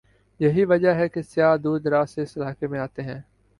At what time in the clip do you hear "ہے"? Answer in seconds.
0.95-1.07